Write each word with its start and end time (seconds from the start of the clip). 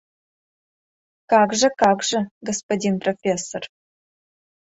Как 1.31 1.53
же, 1.53 1.69
как 1.77 2.01
же, 2.01 2.31
господин 2.41 2.99
профессор! 2.99 3.69